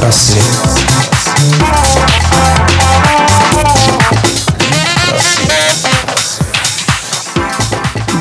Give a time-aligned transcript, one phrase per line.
[0.00, 0.42] Литпросвет.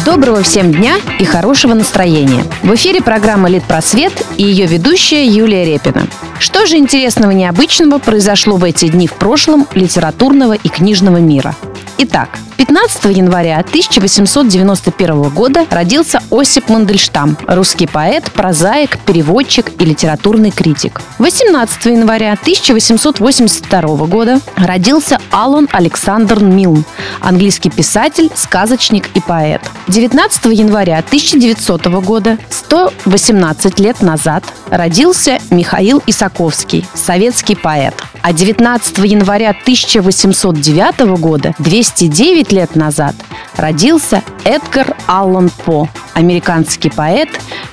[0.04, 2.44] Доброго всем дня и хорошего настроения.
[2.64, 6.08] В эфире программа «Литпросвет» и ее ведущая Юлия Репина.
[6.40, 11.56] Что же интересного необычного произошло в эти дни в прошлом литературного и книжного мира?
[11.98, 12.28] Итак,
[12.60, 21.02] 15 января 1891 года родился Осип Мандельштам, русский поэт, прозаик, переводчик и литературный критик.
[21.20, 26.84] 18 января 1882 года родился Алан Александр Милн,
[27.22, 29.62] английский писатель, сказочник и поэт.
[29.88, 37.96] 19 января 1900 года, 118 лет назад, родился Михаил Исаковский, советский поэт.
[38.22, 43.16] А 19 января 1809 года, 209 лет назад,
[43.56, 47.30] родился Эдгар Аллан По, американский поэт,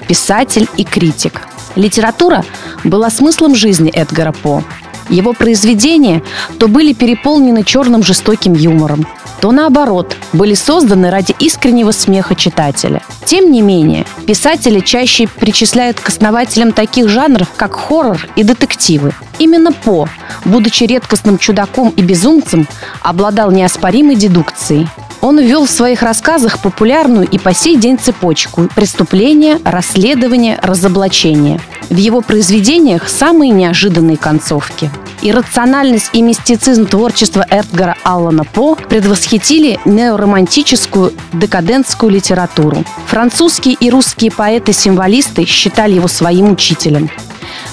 [0.06, 1.42] писатель и критик.
[1.74, 2.44] Литература
[2.84, 4.62] была смыслом жизни Эдгара По.
[5.08, 6.22] Его произведения
[6.58, 9.06] то были переполнены черным жестоким юмором,
[9.40, 13.02] то наоборот, были созданы ради искреннего смеха читателя.
[13.26, 19.12] Тем не менее, писатели чаще причисляют к основателям таких жанров, как хоррор и детективы.
[19.40, 20.08] Именно По,
[20.44, 22.68] будучи редкостным чудаком и безумцем,
[23.02, 24.86] обладал неоспоримой дедукцией.
[25.20, 31.60] Он ввел в своих рассказах популярную и по сей день цепочку преступления, расследования, разоблачения.
[31.90, 34.88] В его произведениях самые неожиданные концовки.
[35.22, 42.84] Иррациональность и мистицизм творчества Эдгара Аллана По предвосхитили неоромантическую декадентскую литературу.
[43.06, 47.10] Французские и русские поэты-символисты считали его своим учителем.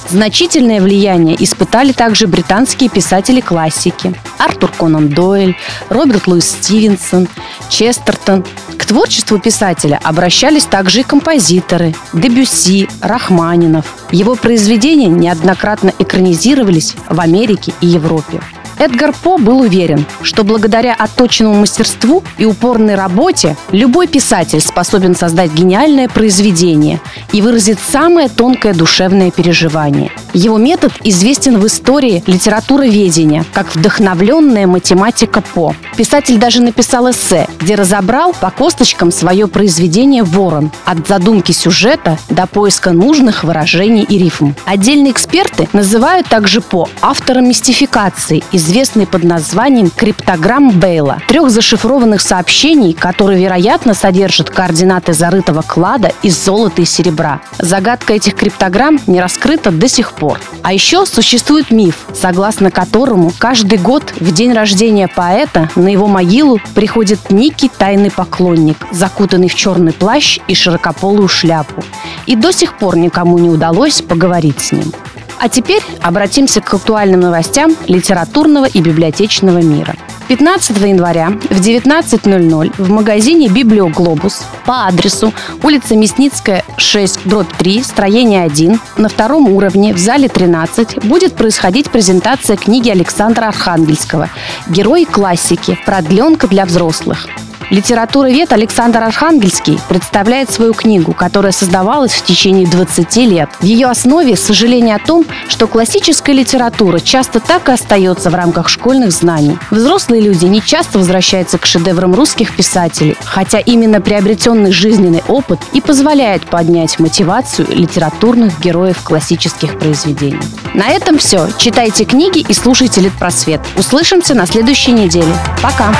[0.09, 5.55] Значительное влияние испытали также британские писатели-классики Артур Конан Дойль,
[5.89, 7.28] Роберт Луис Стивенсон,
[7.69, 8.45] Честертон.
[8.78, 14.02] К творчеству писателя обращались также и композиторы Дебюсси, Рахманинов.
[14.14, 18.41] Его произведения неоднократно экранизировались в Америке и Европе.
[18.78, 25.53] Эдгар По был уверен, что благодаря отточенному мастерству и упорной работе любой писатель способен создать
[25.53, 27.00] гениальное произведение
[27.31, 30.11] и выразить самое тонкое душевное переживание.
[30.34, 35.75] Его метод известен в истории литературоведения как вдохновленная математика По.
[35.95, 42.47] Писатель даже написал эссе, где разобрал по косточкам свое произведение «Ворон» от задумки сюжета до
[42.47, 44.53] поиска нужных выражений и рифм.
[44.66, 51.22] Отдельные эксперты называют также По автором мистификации из известный под названием криптограмм Бейла.
[51.28, 57.41] Трех зашифрованных сообщений, которые, вероятно, содержат координаты зарытого клада из золота и серебра.
[57.59, 60.40] Загадка этих криптограмм не раскрыта до сих пор.
[60.62, 66.62] А еще существует миф, согласно которому каждый год в день рождения поэта на его могилу
[66.73, 71.84] приходит некий тайный поклонник, закутанный в черный плащ и широкополую шляпу.
[72.28, 74.94] И до сих пор никому не удалось поговорить с ним.
[75.43, 79.93] А теперь обратимся к актуальным новостям литературного и библиотечного мира.
[80.29, 88.43] 15 января в 19.00 в магазине «Библиоглобус» по адресу улица Мясницкая, 6, дробь 3, строение
[88.43, 94.29] 1, на втором уровне в зале 13 будет происходить презентация книги Александра Архангельского
[94.69, 95.77] «Герои классики.
[95.85, 97.27] Продленка для взрослых».
[97.73, 103.50] Литературовед Александр Архангельский представляет свою книгу, которая создавалась в течение 20 лет.
[103.59, 108.69] В ее основе сожаление о том, что классическая литература часто так и остается в рамках
[108.69, 109.57] школьных знаний.
[109.72, 115.81] Взрослые люди не часто возвращаются к шедеврам русских писателей, хотя именно приобретенный жизненный опыт и
[115.81, 120.38] позволяет поднять мотивацию литературных героев классических произведений.
[120.75, 121.47] На этом все.
[121.57, 123.61] Читайте книги и слушайте Литпросвет.
[123.75, 125.34] Услышимся на следующей неделе.
[125.63, 125.91] Пока!